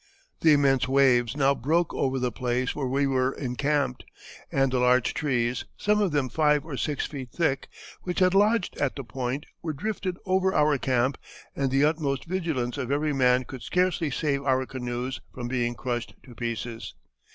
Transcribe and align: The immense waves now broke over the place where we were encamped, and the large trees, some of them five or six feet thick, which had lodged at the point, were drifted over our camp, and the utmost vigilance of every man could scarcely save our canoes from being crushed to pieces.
The 0.39 0.53
immense 0.53 0.87
waves 0.87 1.37
now 1.37 1.53
broke 1.53 1.93
over 1.93 2.17
the 2.17 2.31
place 2.31 2.75
where 2.75 2.87
we 2.87 3.05
were 3.05 3.33
encamped, 3.33 4.03
and 4.51 4.71
the 4.71 4.79
large 4.79 5.13
trees, 5.13 5.65
some 5.77 6.01
of 6.01 6.11
them 6.11 6.27
five 6.27 6.65
or 6.65 6.75
six 6.75 7.05
feet 7.05 7.29
thick, 7.31 7.67
which 8.01 8.17
had 8.17 8.33
lodged 8.33 8.75
at 8.79 8.95
the 8.95 9.03
point, 9.03 9.45
were 9.61 9.73
drifted 9.73 10.17
over 10.25 10.55
our 10.55 10.79
camp, 10.79 11.19
and 11.55 11.69
the 11.69 11.85
utmost 11.85 12.25
vigilance 12.25 12.79
of 12.79 12.91
every 12.91 13.13
man 13.13 13.43
could 13.43 13.61
scarcely 13.61 14.09
save 14.09 14.41
our 14.43 14.65
canoes 14.65 15.21
from 15.35 15.47
being 15.47 15.75
crushed 15.75 16.15
to 16.23 16.33
pieces. 16.33 16.95